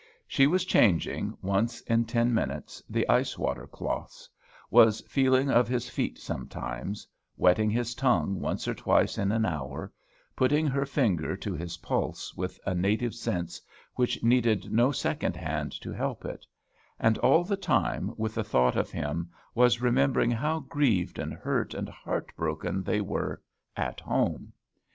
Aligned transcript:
She 0.27 0.47
was 0.47 0.65
changing, 0.65 1.37
once 1.43 1.81
in 1.81 2.05
ten 2.05 2.33
minutes, 2.33 2.81
the 2.89 3.07
ice 3.07 3.37
water 3.37 3.67
cloths; 3.67 4.27
was 4.71 5.01
feeling 5.01 5.51
of 5.51 5.67
his 5.67 5.87
feet 5.89 6.17
sometimes; 6.17 7.05
wetting 7.37 7.69
his 7.69 7.93
tongue 7.93 8.39
once 8.39 8.67
or 8.67 8.73
twice 8.73 9.19
in 9.19 9.31
an 9.31 9.45
hour; 9.45 9.93
putting 10.35 10.65
her 10.65 10.87
finger 10.87 11.37
to 11.37 11.53
his 11.53 11.77
pulse 11.77 12.33
with 12.33 12.59
a 12.65 12.73
native 12.73 13.13
sense, 13.13 13.61
which 13.93 14.23
needed 14.23 14.71
no 14.71 14.91
second 14.91 15.35
hand 15.35 15.71
to 15.81 15.91
help 15.91 16.25
it; 16.25 16.47
and 16.99 17.19
all 17.19 17.43
the 17.43 17.55
time, 17.55 18.11
with 18.17 18.33
the 18.33 18.43
thought 18.43 18.75
of 18.75 18.89
him, 18.89 19.29
was 19.53 19.81
remembering 19.83 20.31
how 20.31 20.61
grieved 20.61 21.19
and 21.19 21.31
hurt 21.31 21.75
and 21.75 21.87
heart 21.89 22.35
broken 22.35 22.81
they 22.81 23.01
were 23.01 23.39
at 23.77 23.99
home. 23.99 24.51